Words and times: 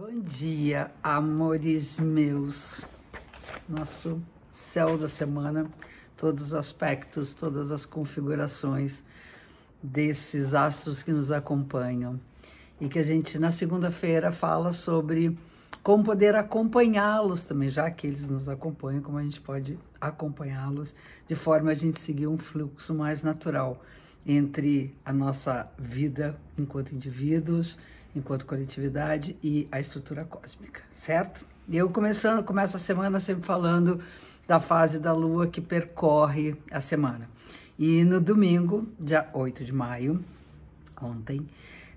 Bom 0.00 0.20
dia, 0.20 0.92
amores 1.02 1.98
meus. 1.98 2.84
Nosso 3.68 4.22
céu 4.52 4.96
da 4.96 5.08
semana, 5.08 5.66
todos 6.16 6.44
os 6.44 6.54
aspectos, 6.54 7.34
todas 7.34 7.72
as 7.72 7.84
configurações 7.84 9.02
desses 9.82 10.54
astros 10.54 11.02
que 11.02 11.10
nos 11.10 11.32
acompanham. 11.32 12.20
E 12.80 12.88
que 12.88 13.00
a 13.00 13.02
gente, 13.02 13.40
na 13.40 13.50
segunda-feira, 13.50 14.30
fala 14.30 14.72
sobre 14.72 15.36
como 15.82 16.04
poder 16.04 16.36
acompanhá-los 16.36 17.42
também, 17.42 17.68
já 17.68 17.90
que 17.90 18.06
eles 18.06 18.28
nos 18.28 18.48
acompanham, 18.48 19.02
como 19.02 19.18
a 19.18 19.22
gente 19.24 19.40
pode 19.40 19.76
acompanhá-los 20.00 20.94
de 21.26 21.34
forma 21.34 21.72
a 21.72 21.74
gente 21.74 22.00
seguir 22.00 22.28
um 22.28 22.38
fluxo 22.38 22.94
mais 22.94 23.24
natural 23.24 23.82
entre 24.24 24.94
a 25.04 25.12
nossa 25.12 25.68
vida 25.76 26.38
enquanto 26.56 26.94
indivíduos 26.94 27.76
enquanto 28.14 28.46
coletividade 28.46 29.36
e 29.42 29.68
a 29.70 29.78
estrutura 29.78 30.24
cósmica, 30.24 30.82
certo? 30.94 31.44
Eu 31.70 31.90
começando, 31.90 32.42
começo 32.44 32.76
a 32.76 32.80
semana 32.80 33.20
sempre 33.20 33.44
falando 33.44 34.00
da 34.46 34.58
fase 34.58 34.98
da 34.98 35.12
lua 35.12 35.46
que 35.46 35.60
percorre 35.60 36.56
a 36.70 36.80
semana. 36.80 37.28
E 37.78 38.02
no 38.04 38.20
domingo, 38.20 38.88
dia 38.98 39.28
8 39.32 39.64
de 39.64 39.72
maio, 39.72 40.24
ontem, 41.00 41.46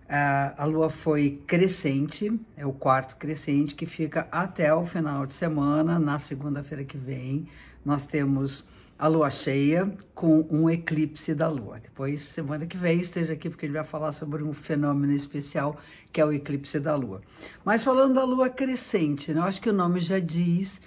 a 0.08 0.66
lua 0.66 0.90
foi 0.90 1.42
crescente, 1.48 2.38
é 2.58 2.66
o 2.66 2.74
quarto 2.74 3.16
crescente 3.16 3.74
que 3.74 3.86
fica 3.86 4.28
até 4.30 4.74
o 4.76 4.86
final 4.86 5.26
de 5.26 5.32
semana, 5.32 5.98
na 5.98 6.20
segunda-feira 6.20 6.84
que 6.84 6.98
vem. 6.98 7.48
Nós 7.86 8.06
temos 8.06 8.66
a 9.02 9.08
lua 9.08 9.32
cheia 9.32 9.92
com 10.14 10.46
um 10.52 10.70
eclipse 10.70 11.34
da 11.34 11.50
lua. 11.50 11.80
Depois, 11.80 12.22
semana 12.22 12.68
que 12.68 12.78
vem, 12.78 13.00
esteja 13.00 13.34
aqui 13.34 13.50
porque 13.50 13.66
ele 13.66 13.74
vai 13.74 13.84
falar 13.84 14.12
sobre 14.12 14.44
um 14.44 14.54
fenômeno 14.54 15.12
especial 15.12 15.76
que 16.14 16.22
é 16.22 16.26
o 16.26 16.32
eclipse 16.32 16.80
da 16.80 16.96
lua. 16.96 17.20
Mas 17.66 17.84
falando 17.84 18.14
da 18.14 18.24
lua 18.24 18.48
crescente, 18.48 19.34
né, 19.34 19.40
eu 19.40 19.46
acho 19.46 19.60
que 19.60 19.72
o 19.72 19.74
nome 19.74 20.00
já 20.02 20.20
diz 20.20 20.84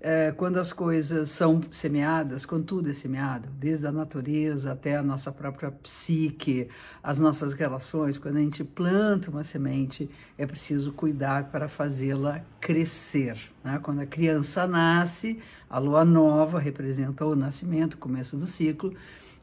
é, 0.00 0.30
quando 0.32 0.58
as 0.58 0.72
coisas 0.72 1.30
são 1.30 1.60
semeadas, 1.70 2.44
quando 2.44 2.64
tudo 2.64 2.90
é 2.90 2.92
semeado, 2.92 3.48
desde 3.58 3.86
a 3.86 3.92
natureza 3.92 4.72
até 4.72 4.96
a 4.96 5.02
nossa 5.02 5.32
própria 5.32 5.70
psique, 5.70 6.68
as 7.02 7.18
nossas 7.18 7.54
relações, 7.54 8.18
quando 8.18 8.36
a 8.36 8.40
gente 8.40 8.62
planta 8.62 9.30
uma 9.30 9.42
semente, 9.42 10.08
é 10.36 10.46
preciso 10.46 10.92
cuidar 10.92 11.50
para 11.50 11.66
fazê-la 11.66 12.42
crescer. 12.60 13.38
Né? 13.64 13.80
Quando 13.82 14.00
a 14.00 14.06
criança 14.06 14.66
nasce, 14.66 15.38
a 15.68 15.78
lua 15.78 16.04
nova 16.04 16.58
representa 16.58 17.24
o 17.24 17.34
nascimento, 17.34 17.94
o 17.94 17.98
começo 17.98 18.36
do 18.36 18.46
ciclo, 18.46 18.94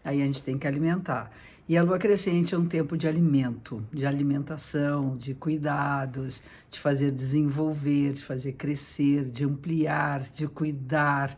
aí 0.03 0.21
a 0.21 0.25
gente 0.25 0.43
tem 0.43 0.57
que 0.57 0.67
alimentar. 0.67 1.31
E 1.67 1.77
a 1.77 1.83
lua 1.83 1.97
crescente 1.97 2.53
é 2.53 2.57
um 2.57 2.65
tempo 2.65 2.97
de 2.97 3.07
alimento, 3.07 3.81
de 3.91 4.05
alimentação, 4.05 5.15
de 5.15 5.33
cuidados, 5.33 6.43
de 6.69 6.77
fazer 6.77 7.09
desenvolver, 7.09 8.11
de 8.11 8.23
fazer 8.23 8.51
crescer, 8.53 9.23
de 9.23 9.45
ampliar, 9.45 10.23
de 10.23 10.45
cuidar, 10.45 11.37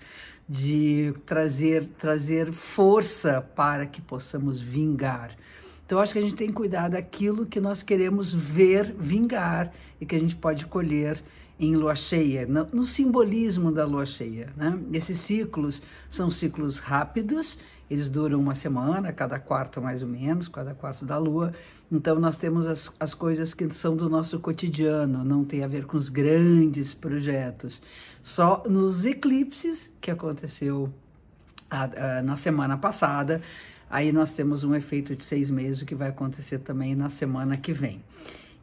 de 0.49 1.13
trazer, 1.27 1.86
trazer 1.86 2.52
força 2.52 3.39
para 3.39 3.86
que 3.86 4.02
possamos 4.02 4.59
vingar. 4.59 5.30
Então, 5.86 5.99
acho 5.99 6.13
que 6.13 6.19
a 6.19 6.21
gente 6.23 6.36
tem 6.36 6.47
que 6.47 6.53
cuidar 6.53 6.89
daquilo 6.89 7.45
que 7.45 7.59
nós 7.59 7.83
queremos 7.83 8.33
ver 8.33 8.95
vingar 8.97 9.71
e 10.02 10.05
que 10.08 10.16
a 10.16 10.19
gente 10.19 10.36
pode 10.36 10.66
colher 10.66 11.21
em 11.59 11.75
lua 11.75 11.95
cheia, 11.95 12.45
no, 12.45 12.66
no 12.73 12.86
simbolismo 12.86 13.72
da 13.72 13.86
lua 13.86 14.06
cheia. 14.06 14.52
Né? 14.58 14.78
Esses 14.94 15.20
ciclos 15.20 15.81
são 16.09 16.30
ciclos 16.30 16.80
rápidos, 16.80 17.58
eles 17.89 18.09
duram 18.09 18.39
uma 18.39 18.56
semana, 18.56 19.14
cada 19.14 19.39
quarto 19.39 19.81
mais 19.81 20.02
ou 20.02 20.08
menos, 20.08 20.48
cada 20.48 20.73
quarto 20.73 21.06
da 21.06 21.17
lua. 21.17 21.53
Então, 21.92 22.20
nós 22.20 22.36
temos 22.36 22.66
as, 22.66 22.92
as 23.00 23.14
coisas 23.14 23.53
que 23.53 23.70
são 23.70 23.95
do 23.95 24.09
nosso 24.09 24.39
cotidiano, 24.39 25.23
não 25.23 25.45
tem 25.45 25.64
a 25.64 25.67
ver 25.67 25.86
com 25.86 25.95
os 25.95 26.09
grandes 26.09 26.94
projetos. 26.94 27.81
Só 28.23 28.64
nos 28.67 29.06
eclipses, 29.06 29.94
que 30.02 30.09
aconteceu 30.09 30.92
a, 31.70 32.17
a, 32.17 32.22
na 32.23 32.36
semana 32.36 32.76
passada, 32.76 33.39
aí 33.87 34.11
nós 34.11 34.32
temos 34.32 34.64
um 34.64 34.73
efeito 34.73 35.16
de 35.16 35.23
seis 35.23 35.52
meses, 35.52 35.83
que 35.83 35.93
vai 35.93 36.10
acontecer 36.10 36.60
também 36.60 36.95
na 36.95 37.10
semana 37.10 37.55
que 37.55 37.72
vem. 37.72 38.02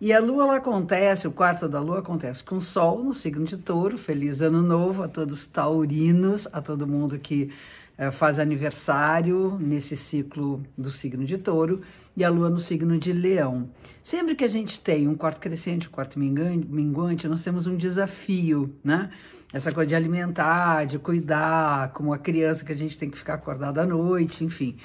E 0.02 0.12
a 0.12 0.18
lua 0.18 0.42
ela 0.42 0.56
acontece, 0.56 1.28
o 1.28 1.30
quarto 1.30 1.68
da 1.68 1.78
lua 1.78 2.00
acontece 2.00 2.42
com 2.42 2.56
o 2.56 2.60
sol 2.60 3.04
no 3.04 3.14
signo 3.14 3.44
de 3.44 3.56
touro. 3.56 3.96
Feliz 3.96 4.42
ano 4.42 4.60
novo 4.60 5.04
a 5.04 5.06
todos 5.06 5.38
os 5.38 5.46
taurinos, 5.46 6.48
a 6.52 6.60
todo 6.60 6.88
mundo 6.88 7.20
que 7.20 7.52
é, 7.96 8.10
faz 8.10 8.40
aniversário 8.40 9.56
nesse 9.60 9.96
ciclo 9.96 10.60
do 10.76 10.90
signo 10.90 11.24
de 11.24 11.38
touro. 11.38 11.82
E 12.16 12.24
a 12.24 12.28
lua 12.28 12.50
no 12.50 12.58
signo 12.58 12.98
de 12.98 13.12
leão. 13.12 13.70
Sempre 14.02 14.34
que 14.34 14.42
a 14.42 14.48
gente 14.48 14.80
tem 14.80 15.06
um 15.06 15.14
quarto 15.14 15.38
crescente, 15.38 15.86
um 15.86 15.92
quarto 15.92 16.18
minguante, 16.18 17.28
nós 17.28 17.44
temos 17.44 17.68
um 17.68 17.76
desafio, 17.76 18.74
né? 18.82 19.08
Essa 19.52 19.70
coisa 19.70 19.90
de 19.90 19.94
alimentar, 19.94 20.84
de 20.84 20.98
cuidar, 20.98 21.92
como 21.92 22.12
a 22.12 22.18
criança 22.18 22.64
que 22.64 22.72
a 22.72 22.76
gente 22.76 22.98
tem 22.98 23.08
que 23.08 23.16
ficar 23.16 23.34
acordado 23.34 23.78
à 23.78 23.86
noite, 23.86 24.44
enfim. 24.44 24.76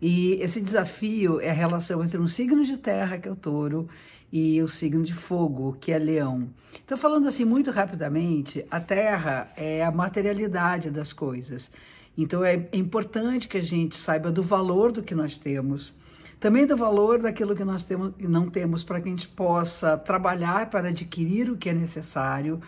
E 0.00 0.32
esse 0.40 0.62
desafio 0.62 1.40
é 1.42 1.50
a 1.50 1.52
relação 1.52 2.02
entre 2.02 2.18
um 2.18 2.26
signo 2.26 2.64
de 2.64 2.78
terra, 2.78 3.18
que 3.18 3.28
é 3.28 3.30
o 3.30 3.36
touro, 3.36 3.86
e 4.32 4.62
o 4.62 4.68
signo 4.68 5.04
de 5.04 5.12
fogo, 5.12 5.76
que 5.78 5.92
é 5.92 5.98
leão. 5.98 6.48
Então, 6.84 6.96
falando 6.96 7.28
assim 7.28 7.44
muito 7.44 7.70
rapidamente, 7.70 8.64
a 8.70 8.80
terra 8.80 9.52
é 9.56 9.84
a 9.84 9.90
materialidade 9.90 10.90
das 10.90 11.12
coisas. 11.12 11.70
Então, 12.16 12.42
é 12.42 12.68
importante 12.72 13.46
que 13.46 13.58
a 13.58 13.62
gente 13.62 13.96
saiba 13.96 14.32
do 14.32 14.42
valor 14.42 14.90
do 14.90 15.02
que 15.02 15.14
nós 15.14 15.36
temos, 15.36 15.92
também 16.40 16.66
do 16.66 16.76
valor 16.76 17.20
daquilo 17.20 17.54
que 17.54 17.64
nós 17.64 17.84
temos 17.84 18.12
e 18.18 18.26
não 18.26 18.48
temos, 18.48 18.82
para 18.82 19.00
que 19.00 19.08
a 19.08 19.10
gente 19.10 19.28
possa 19.28 19.96
trabalhar 19.96 20.70
para 20.70 20.88
adquirir 20.88 21.50
o 21.50 21.56
que 21.56 21.68
é 21.68 21.74
necessário 21.74 22.60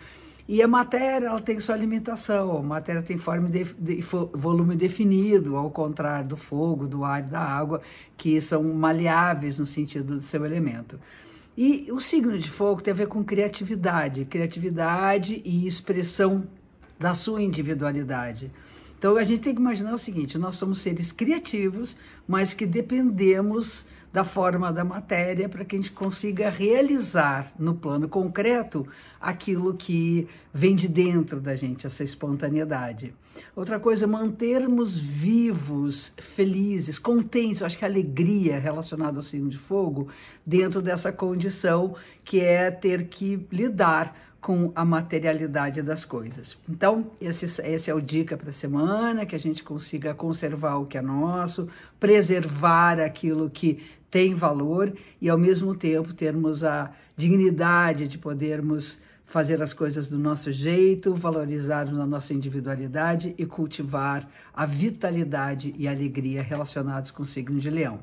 e 0.47 0.61
a 0.61 0.67
matéria 0.67 1.27
ela 1.27 1.41
tem 1.41 1.59
sua 1.59 1.75
limitação, 1.75 2.57
a 2.57 2.61
matéria 2.61 3.01
tem 3.01 3.17
forma 3.17 3.49
de, 3.49 3.63
de, 3.63 4.03
volume 4.31 4.75
definido, 4.75 5.55
ao 5.55 5.71
contrário 5.71 6.27
do 6.27 6.37
fogo, 6.37 6.87
do 6.87 7.03
ar 7.03 7.23
e 7.23 7.29
da 7.31 7.39
água, 7.39 7.81
que 8.15 8.39
são 8.39 8.63
maleáveis 8.63 9.57
no 9.57 9.65
sentido 9.65 10.17
do 10.17 10.21
seu 10.21 10.45
elemento. 10.45 10.99
E 11.57 11.89
o 11.91 11.99
signo 11.99 12.37
de 12.37 12.49
fogo 12.49 12.81
tem 12.81 12.91
a 12.91 12.95
ver 12.95 13.07
com 13.07 13.23
criatividade, 13.23 14.25
criatividade 14.25 15.41
e 15.45 15.65
expressão 15.65 16.45
da 16.99 17.15
sua 17.15 17.41
individualidade. 17.41 18.51
Então 18.97 19.17
a 19.17 19.23
gente 19.23 19.41
tem 19.41 19.53
que 19.53 19.61
imaginar 19.61 19.93
o 19.93 19.99
seguinte: 19.99 20.37
nós 20.37 20.55
somos 20.55 20.79
seres 20.79 21.11
criativos, 21.11 21.95
mas 22.27 22.53
que 22.53 22.65
dependemos 22.65 23.85
da 24.15 24.23
forma 24.23 24.71
da 24.71 24.85
matéria 24.85 25.49
para 25.49 25.65
que 25.65 25.75
a 25.75 25.77
gente 25.77 25.91
consiga 25.91 26.49
realizar 26.49 27.51
no 27.59 27.75
plano 27.75 28.07
concreto 28.07 28.87
aquilo 29.19 29.73
que 29.73 30.25
vem 30.53 30.73
de 30.73 30.87
dentro 30.87 31.41
da 31.41 31.53
gente, 31.53 31.85
essa 31.85 32.01
espontaneidade. 32.01 33.13
Outra 33.53 33.77
coisa, 33.77 34.07
mantermos 34.07 34.97
vivos, 34.97 36.13
felizes, 36.17 36.97
contentes, 36.97 37.59
eu 37.59 37.67
acho 37.67 37.77
que 37.77 37.83
a 37.83 37.89
alegria 37.89 38.57
relacionada 38.57 39.17
ao 39.17 39.23
signo 39.23 39.49
de 39.49 39.57
fogo, 39.57 40.07
dentro 40.45 40.81
dessa 40.81 41.11
condição 41.11 41.93
que 42.23 42.39
é 42.39 42.71
ter 42.71 43.09
que 43.09 43.45
lidar 43.51 44.15
com 44.45 44.71
a 44.75 44.85
materialidade 44.85 45.81
das 45.81 46.05
coisas. 46.05 46.55
Então, 46.69 47.09
esse, 47.19 47.45
esse 47.63 47.89
é 47.89 47.95
o 47.95 47.99
dica 47.99 48.37
para 48.37 48.51
a 48.51 48.53
semana, 48.53 49.25
que 49.25 49.35
a 49.35 49.39
gente 49.39 49.63
consiga 49.63 50.13
conservar 50.13 50.75
o 50.75 50.85
que 50.85 50.99
é 50.99 51.01
nosso, 51.01 51.67
preservar 51.99 52.99
aquilo 52.99 53.49
que 53.49 53.83
tem 54.07 54.35
valor 54.35 54.93
e, 55.19 55.31
ao 55.31 55.37
mesmo 55.39 55.73
tempo, 55.73 56.13
termos 56.13 56.63
a 56.63 56.91
dignidade 57.17 58.07
de 58.07 58.19
podermos 58.19 58.99
fazer 59.25 59.63
as 59.63 59.73
coisas 59.73 60.09
do 60.09 60.19
nosso 60.19 60.51
jeito, 60.51 61.15
valorizar 61.15 61.87
a 61.87 62.05
nossa 62.05 62.31
individualidade 62.31 63.33
e 63.39 63.47
cultivar 63.47 64.29
a 64.53 64.63
vitalidade 64.63 65.73
e 65.75 65.87
alegria 65.87 66.43
relacionados 66.43 67.09
com 67.09 67.23
o 67.23 67.25
signo 67.25 67.59
de 67.59 67.71
leão. 67.71 67.99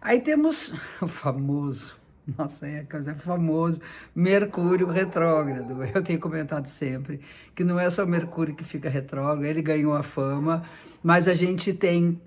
Aí 0.00 0.20
temos 0.20 0.72
o 1.02 1.08
famoso 1.08 2.05
nossa, 2.36 2.66
é 2.66 2.84
coisa 2.84 3.14
famoso, 3.14 3.80
Mercúrio 4.14 4.88
retrógrado. 4.88 5.82
Eu 5.94 6.02
tenho 6.02 6.18
comentado 6.18 6.66
sempre 6.66 7.20
que 7.54 7.62
não 7.62 7.78
é 7.78 7.88
só 7.90 8.04
Mercúrio 8.04 8.54
que 8.54 8.64
fica 8.64 8.88
retrógrado, 8.88 9.44
ele 9.44 9.62
ganhou 9.62 9.94
a 9.94 10.02
fama, 10.02 10.64
mas 11.02 11.28
a 11.28 11.34
gente 11.34 11.72
tem 11.72 12.20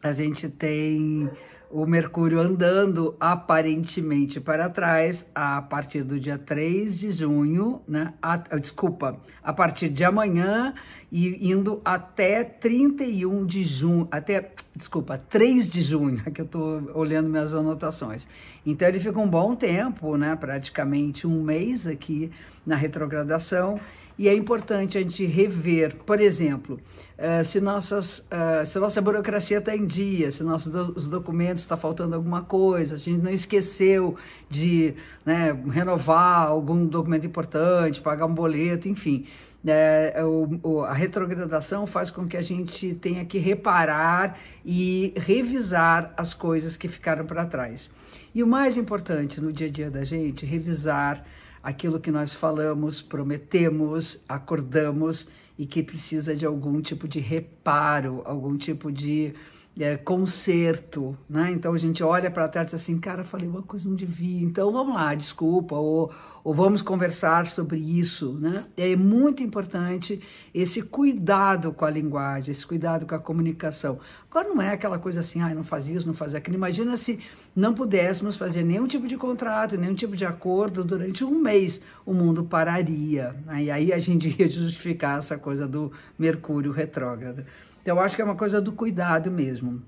a 0.00 0.12
gente 0.12 0.48
tem 0.48 1.28
o 1.70 1.84
Mercúrio 1.84 2.40
andando 2.40 3.14
aparentemente 3.20 4.40
para 4.40 4.70
trás 4.70 5.28
a 5.34 5.60
partir 5.60 6.02
do 6.02 6.18
dia 6.18 6.38
3 6.38 6.98
de 6.98 7.10
junho, 7.10 7.82
né? 7.86 8.14
A, 8.22 8.36
desculpa, 8.56 9.20
a 9.42 9.52
partir 9.52 9.88
de 9.88 10.04
amanhã 10.04 10.72
e 11.10 11.50
indo 11.50 11.80
até 11.84 12.44
31 12.44 13.44
de 13.44 13.64
junho, 13.64 14.08
até 14.10 14.52
desculpa, 14.78 15.18
3 15.28 15.68
de 15.68 15.82
junho, 15.82 16.22
que 16.32 16.40
eu 16.40 16.46
estou 16.46 16.90
olhando 16.94 17.28
minhas 17.28 17.54
anotações. 17.54 18.26
Então 18.64 18.88
ele 18.88 19.00
fica 19.00 19.18
um 19.18 19.28
bom 19.28 19.54
tempo, 19.54 20.16
né, 20.16 20.34
praticamente 20.36 21.26
um 21.26 21.42
mês 21.42 21.86
aqui 21.86 22.30
na 22.64 22.76
retrogradação, 22.76 23.80
e 24.18 24.28
é 24.28 24.34
importante 24.34 24.98
a 24.98 25.00
gente 25.00 25.24
rever, 25.24 25.94
por 26.04 26.20
exemplo, 26.20 26.80
uh, 27.18 27.44
se, 27.44 27.60
nossas, 27.60 28.18
uh, 28.18 28.66
se 28.66 28.76
nossa 28.80 29.00
burocracia 29.00 29.58
está 29.58 29.76
em 29.76 29.86
dia, 29.86 30.30
se 30.32 30.42
nossos 30.42 30.72
do, 30.72 30.92
os 30.96 31.08
documentos 31.08 31.62
está 31.62 31.76
faltando 31.76 32.16
alguma 32.16 32.42
coisa, 32.42 32.96
a 32.96 32.98
gente 32.98 33.22
não 33.22 33.30
esqueceu 33.30 34.16
de 34.50 34.94
né, 35.24 35.56
renovar 35.70 36.48
algum 36.48 36.84
documento 36.84 37.26
importante, 37.26 38.00
pagar 38.00 38.26
um 38.26 38.34
boleto, 38.34 38.88
enfim. 38.88 39.24
É, 39.66 40.22
o, 40.24 40.60
o, 40.62 40.80
a 40.82 40.92
retrogradação 40.92 41.86
faz 41.86 42.10
com 42.10 42.26
que 42.26 42.36
a 42.36 42.42
gente 42.42 42.94
tenha 42.94 43.24
que 43.24 43.38
reparar 43.38 44.38
e 44.64 45.12
revisar 45.16 46.14
as 46.16 46.32
coisas 46.32 46.76
que 46.76 46.86
ficaram 46.86 47.26
para 47.26 47.44
trás. 47.44 47.90
E 48.34 48.42
o 48.42 48.46
mais 48.46 48.76
importante 48.76 49.40
no 49.40 49.52
dia 49.52 49.66
a 49.66 49.70
dia 49.70 49.90
da 49.90 50.04
gente, 50.04 50.46
revisar 50.46 51.24
aquilo 51.62 51.98
que 51.98 52.10
nós 52.10 52.32
falamos, 52.32 53.02
prometemos, 53.02 54.24
acordamos 54.28 55.28
e 55.58 55.66
que 55.66 55.82
precisa 55.82 56.34
de 56.36 56.46
algum 56.46 56.80
tipo 56.80 57.08
de 57.08 57.18
reparo, 57.18 58.22
algum 58.24 58.56
tipo 58.56 58.92
de 58.92 59.34
é, 59.78 59.96
conserto, 59.96 61.16
né? 61.30 61.52
Então 61.52 61.72
a 61.72 61.78
gente 61.78 62.02
olha 62.02 62.30
para 62.30 62.48
trás 62.48 62.68
e 62.68 62.70
diz 62.74 62.82
assim, 62.82 62.98
cara, 62.98 63.22
falei 63.22 63.48
uma 63.48 63.62
coisa 63.62 63.88
não 63.88 63.94
devia, 63.94 64.44
então 64.44 64.72
vamos 64.72 64.94
lá, 64.94 65.14
desculpa, 65.14 65.76
ou, 65.76 66.10
ou 66.42 66.52
vamos 66.52 66.82
conversar 66.82 67.46
sobre 67.46 67.78
isso, 67.78 68.32
né? 68.40 68.64
É 68.76 68.96
muito 68.96 69.40
importante 69.40 70.20
esse 70.52 70.82
cuidado 70.82 71.72
com 71.72 71.84
a 71.84 71.90
linguagem, 71.90 72.50
esse 72.50 72.66
cuidado 72.66 73.06
com 73.06 73.14
a 73.14 73.20
comunicação. 73.20 74.00
Agora 74.28 74.48
não 74.48 74.60
é 74.60 74.72
aquela 74.72 74.98
coisa 74.98 75.20
assim, 75.20 75.40
ah, 75.40 75.54
não 75.54 75.62
faz 75.62 75.88
isso, 75.88 76.06
não 76.06 76.14
faz 76.14 76.34
aquilo. 76.34 76.56
Imagina 76.56 76.96
se 76.96 77.20
não 77.54 77.72
pudéssemos 77.72 78.36
fazer 78.36 78.64
nenhum 78.64 78.86
tipo 78.88 79.06
de 79.06 79.16
contrato, 79.16 79.76
nenhum 79.76 79.94
tipo 79.94 80.16
de 80.16 80.26
acordo 80.26 80.82
durante 80.82 81.24
um 81.24 81.38
mês, 81.40 81.80
o 82.04 82.12
mundo 82.12 82.42
pararia. 82.44 83.34
Né? 83.46 83.64
E 83.64 83.70
aí 83.70 83.92
a 83.92 83.98
gente 83.98 84.34
ia 84.38 84.50
justificar 84.50 85.18
essa 85.18 85.38
coisa 85.38 85.68
do 85.68 85.92
Mercúrio 86.18 86.72
retrógrado. 86.72 87.44
Então, 87.88 88.00
acho 88.00 88.14
que 88.14 88.20
é 88.20 88.24
uma 88.26 88.34
coisa 88.34 88.60
do 88.60 88.70
cuidado 88.70 89.30
mesmo. 89.30 89.82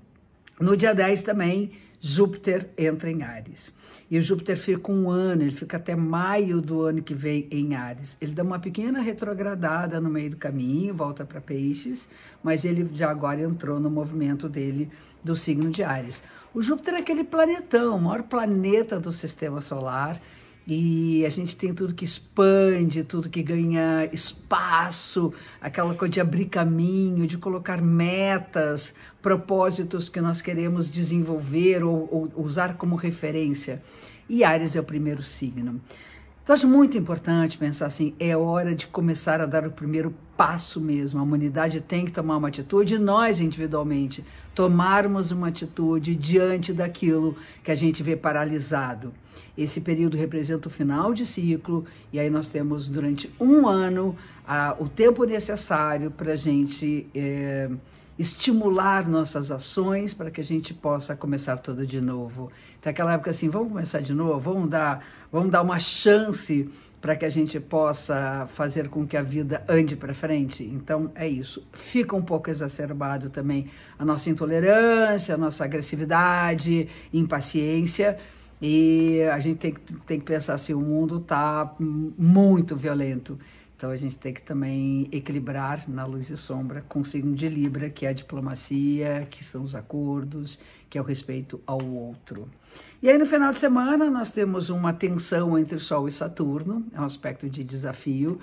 No 0.59 0.75
dia 0.75 0.91
10 0.91 1.21
também, 1.21 1.73
Júpiter 1.99 2.67
entra 2.75 3.11
em 3.11 3.21
Ares. 3.21 3.71
E 4.09 4.17
o 4.17 4.21
Júpiter 4.23 4.57
fica 4.57 4.91
um 4.91 5.07
ano, 5.07 5.43
ele 5.43 5.53
fica 5.53 5.77
até 5.77 5.95
maio 5.95 6.59
do 6.59 6.81
ano 6.81 7.03
que 7.03 7.13
vem 7.13 7.47
em 7.51 7.75
Ares. 7.75 8.17
Ele 8.19 8.33
dá 8.33 8.41
uma 8.41 8.57
pequena 8.57 8.99
retrogradada 8.99 10.01
no 10.01 10.09
meio 10.09 10.31
do 10.31 10.37
caminho, 10.37 10.95
volta 10.95 11.23
para 11.23 11.39
Peixes, 11.39 12.09
mas 12.41 12.65
ele 12.65 12.89
já 12.91 13.11
agora 13.11 13.39
entrou 13.39 13.79
no 13.79 13.91
movimento 13.91 14.49
dele 14.49 14.89
do 15.23 15.35
signo 15.35 15.69
de 15.69 15.83
Ares. 15.83 16.23
O 16.55 16.63
Júpiter 16.63 16.95
é 16.95 16.97
aquele 17.01 17.23
planetão, 17.23 17.97
o 17.97 18.01
maior 18.01 18.23
planeta 18.23 18.99
do 18.99 19.11
sistema 19.11 19.61
solar 19.61 20.19
e 20.73 21.25
a 21.25 21.29
gente 21.29 21.53
tem 21.53 21.73
tudo 21.73 21.93
que 21.93 22.05
expande, 22.05 23.03
tudo 23.03 23.27
que 23.27 23.43
ganha 23.43 24.09
espaço, 24.13 25.33
aquela 25.59 25.93
coisa 25.93 26.13
de 26.13 26.21
abrir 26.21 26.45
caminho, 26.45 27.27
de 27.27 27.37
colocar 27.37 27.81
metas, 27.81 28.95
propósitos 29.21 30.07
que 30.07 30.21
nós 30.21 30.41
queremos 30.41 30.89
desenvolver 30.89 31.83
ou, 31.83 32.07
ou 32.09 32.45
usar 32.45 32.77
como 32.77 32.95
referência. 32.95 33.81
E 34.29 34.45
Ares 34.45 34.73
é 34.77 34.79
o 34.79 34.83
primeiro 34.85 35.21
signo. 35.21 35.81
Então, 36.43 36.55
acho 36.55 36.67
muito 36.67 36.97
importante 36.97 37.57
pensar 37.57 37.85
assim: 37.85 38.15
é 38.19 38.35
hora 38.35 38.73
de 38.73 38.87
começar 38.87 39.39
a 39.39 39.45
dar 39.45 39.65
o 39.65 39.71
primeiro 39.71 40.13
passo 40.35 40.81
mesmo. 40.81 41.19
A 41.19 41.23
humanidade 41.23 41.79
tem 41.81 42.03
que 42.03 42.11
tomar 42.11 42.37
uma 42.37 42.47
atitude, 42.47 42.97
nós 42.97 43.39
individualmente 43.39 44.25
tomarmos 44.55 45.31
uma 45.31 45.49
atitude 45.49 46.15
diante 46.15 46.73
daquilo 46.73 47.37
que 47.63 47.71
a 47.71 47.75
gente 47.75 48.01
vê 48.01 48.15
paralisado. 48.15 49.13
Esse 49.55 49.81
período 49.81 50.17
representa 50.17 50.67
o 50.67 50.71
final 50.71 51.13
de 51.13 51.27
ciclo, 51.27 51.85
e 52.11 52.19
aí 52.19 52.29
nós 52.29 52.47
temos 52.47 52.89
durante 52.89 53.31
um 53.39 53.67
ano 53.67 54.15
a, 54.47 54.75
o 54.79 54.89
tempo 54.89 55.23
necessário 55.25 56.09
para 56.09 56.33
a 56.33 56.35
gente. 56.35 57.05
É, 57.13 57.69
estimular 58.21 59.09
nossas 59.09 59.49
ações 59.49 60.13
para 60.13 60.29
que 60.29 60.39
a 60.39 60.43
gente 60.43 60.73
possa 60.73 61.15
começar 61.15 61.57
tudo 61.57 61.85
de 61.85 61.99
novo. 61.99 62.51
Então, 62.79 62.91
aquela 62.91 63.13
época 63.13 63.31
assim, 63.31 63.49
vamos 63.49 63.69
começar 63.69 63.99
de 63.99 64.13
novo, 64.13 64.39
vamos 64.39 64.69
dar, 64.69 65.03
vamos 65.31 65.51
dar 65.51 65.61
uma 65.63 65.79
chance 65.79 66.69
para 67.01 67.15
que 67.15 67.25
a 67.25 67.29
gente 67.29 67.59
possa 67.59 68.47
fazer 68.53 68.89
com 68.89 69.07
que 69.07 69.17
a 69.17 69.23
vida 69.23 69.63
ande 69.67 69.95
para 69.95 70.13
frente. 70.13 70.63
Então, 70.63 71.11
é 71.15 71.27
isso. 71.27 71.67
Fica 71.73 72.15
um 72.15 72.21
pouco 72.21 72.49
exacerbado 72.49 73.31
também 73.31 73.67
a 73.97 74.05
nossa 74.05 74.29
intolerância, 74.29 75.33
a 75.33 75.37
nossa 75.37 75.63
agressividade, 75.63 76.87
impaciência. 77.11 78.19
E 78.61 79.23
a 79.33 79.39
gente 79.39 79.57
tem, 79.57 79.73
tem 80.05 80.19
que 80.19 80.25
pensar 80.25 80.53
assim, 80.53 80.75
o 80.75 80.79
mundo 80.79 81.17
está 81.17 81.73
muito 81.79 82.75
violento. 82.75 83.39
Então 83.81 83.89
a 83.89 83.95
gente 83.95 84.15
tem 84.15 84.31
que 84.31 84.43
também 84.43 85.09
equilibrar 85.11 85.89
na 85.89 86.05
luz 86.05 86.29
e 86.29 86.37
sombra 86.37 86.85
com 86.87 87.01
o 87.01 87.05
signo 87.05 87.35
de 87.35 87.49
Libra, 87.49 87.89
que 87.89 88.05
é 88.05 88.09
a 88.09 88.13
diplomacia, 88.13 89.27
que 89.27 89.43
são 89.43 89.63
os 89.63 89.73
acordos, 89.73 90.59
que 90.87 90.99
é 90.99 91.01
o 91.01 91.03
respeito 91.03 91.59
ao 91.65 91.83
outro. 91.83 92.47
E 93.01 93.09
aí 93.09 93.17
no 93.17 93.25
final 93.25 93.51
de 93.51 93.57
semana 93.57 94.07
nós 94.07 94.31
temos 94.31 94.69
uma 94.69 94.93
tensão 94.93 95.57
entre 95.57 95.79
Sol 95.79 96.07
e 96.07 96.11
Saturno, 96.11 96.85
é 96.93 97.01
um 97.01 97.05
aspecto 97.05 97.49
de 97.49 97.63
desafio, 97.63 98.39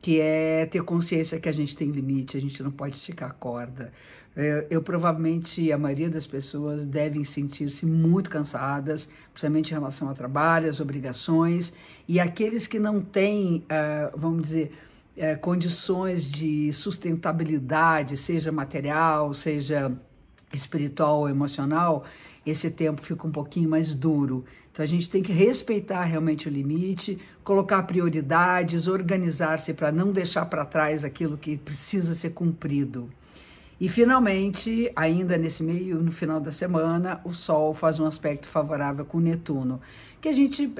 que 0.00 0.20
é 0.20 0.66
ter 0.66 0.82
consciência 0.82 1.40
que 1.40 1.48
a 1.48 1.52
gente 1.52 1.76
tem 1.76 1.90
limite, 1.90 2.36
a 2.36 2.40
gente 2.40 2.62
não 2.62 2.70
pode 2.70 2.96
esticar 2.96 3.30
a 3.30 3.32
corda. 3.34 3.92
Eu, 4.36 4.66
eu 4.70 4.82
provavelmente, 4.82 5.72
a 5.72 5.76
maioria 5.76 6.08
das 6.08 6.24
pessoas 6.24 6.86
devem 6.86 7.24
sentir-se 7.24 7.84
muito 7.84 8.30
cansadas, 8.30 9.08
principalmente 9.32 9.70
em 9.70 9.74
relação 9.74 10.08
ao 10.08 10.14
trabalho, 10.14 10.68
às 10.68 10.78
obrigações, 10.78 11.72
e 12.06 12.20
aqueles 12.20 12.66
que 12.66 12.78
não 12.78 13.00
têm, 13.00 13.64
uh, 13.64 14.16
vamos 14.16 14.42
dizer, 14.42 14.72
uh, 15.16 15.40
condições 15.40 16.24
de 16.24 16.72
sustentabilidade, 16.72 18.16
seja 18.16 18.52
material, 18.52 19.34
seja 19.34 19.92
espiritual 20.52 21.20
ou 21.20 21.28
emocional, 21.28 22.04
esse 22.46 22.70
tempo 22.70 23.02
fica 23.02 23.26
um 23.26 23.30
pouquinho 23.30 23.68
mais 23.68 23.94
duro. 23.94 24.44
Então 24.72 24.82
a 24.82 24.86
gente 24.86 25.10
tem 25.10 25.22
que 25.22 25.32
respeitar 25.32 26.04
realmente 26.04 26.48
o 26.48 26.50
limite, 26.50 27.18
colocar 27.44 27.82
prioridades, 27.82 28.86
organizar-se 28.86 29.74
para 29.74 29.90
não 29.90 30.12
deixar 30.12 30.46
para 30.46 30.64
trás 30.64 31.04
aquilo 31.04 31.36
que 31.36 31.56
precisa 31.56 32.14
ser 32.14 32.30
cumprido. 32.30 33.10
E 33.80 33.88
finalmente, 33.88 34.90
ainda 34.96 35.38
nesse 35.38 35.62
meio, 35.62 36.02
no 36.02 36.10
final 36.10 36.40
da 36.40 36.50
semana, 36.50 37.20
o 37.24 37.32
Sol 37.32 37.72
faz 37.72 38.00
um 38.00 38.06
aspecto 38.06 38.48
favorável 38.48 39.04
com 39.04 39.20
Netuno. 39.20 39.80
Que 40.20 40.28
a 40.28 40.32
gente, 40.32 40.72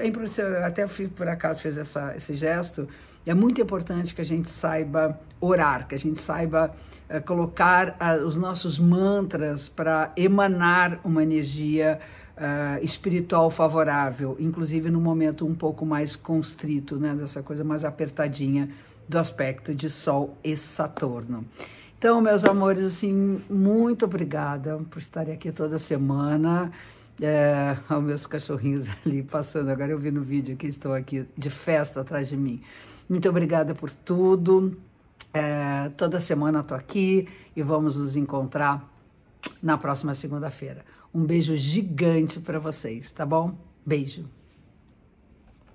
até 0.65 0.85
por 1.15 1.27
acaso 1.27 1.61
fez 1.61 1.77
essa, 1.77 2.13
esse 2.15 2.35
gesto, 2.35 2.89
é 3.25 3.33
muito 3.33 3.61
importante 3.61 4.13
que 4.13 4.19
a 4.19 4.25
gente 4.25 4.49
saiba 4.49 5.17
orar, 5.39 5.87
que 5.87 5.95
a 5.95 5.99
gente 5.99 6.19
saiba 6.19 6.73
uh, 7.09 7.21
colocar 7.25 7.95
uh, 8.01 8.25
os 8.25 8.35
nossos 8.35 8.77
mantras 8.77 9.69
para 9.69 10.11
emanar 10.17 10.99
uma 11.03 11.23
energia 11.23 11.99
uh, 12.35 12.83
espiritual 12.83 13.49
favorável, 13.49 14.35
inclusive 14.39 14.89
no 14.89 14.99
momento 14.99 15.45
um 15.45 15.55
pouco 15.55 15.85
mais 15.85 16.15
constrito, 16.15 16.97
né, 16.97 17.13
dessa 17.13 17.41
coisa 17.41 17.63
mais 17.63 17.85
apertadinha 17.85 18.69
do 19.07 19.17
aspecto 19.17 19.73
de 19.73 19.89
Sol 19.89 20.37
e 20.43 20.57
Saturno. 20.57 21.45
Então, 21.99 22.21
meus 22.21 22.45
amores, 22.45 22.81
assim, 22.81 23.43
muito 23.49 24.05
obrigada 24.05 24.77
por 24.89 24.99
estarem 24.99 25.33
aqui 25.33 25.51
toda 25.51 25.77
semana. 25.77 26.71
É, 27.21 27.75
os 27.93 28.01
meus 28.01 28.25
cachorrinhos 28.25 28.87
ali 29.05 29.21
passando, 29.21 29.69
agora 29.69 29.91
eu 29.91 29.99
vi 29.99 30.09
no 30.09 30.21
vídeo 30.21 30.55
que 30.55 30.65
estão 30.65 30.93
aqui 30.93 31.25
de 31.37 31.49
festa 31.49 31.99
atrás 31.99 32.29
de 32.29 32.37
mim. 32.37 32.61
Muito 33.09 33.27
obrigada 33.27 33.75
por 33.75 33.91
tudo. 33.91 34.77
É, 35.33 35.89
toda 35.97 36.21
semana 36.21 36.61
estou 36.61 36.77
aqui 36.77 37.27
e 37.53 37.61
vamos 37.61 37.97
nos 37.97 38.15
encontrar 38.15 38.89
na 39.61 39.77
próxima 39.77 40.15
segunda-feira. 40.15 40.85
Um 41.13 41.25
beijo 41.25 41.57
gigante 41.57 42.39
para 42.39 42.59
vocês, 42.59 43.11
tá 43.11 43.25
bom? 43.25 43.57
Beijo. 43.85 44.38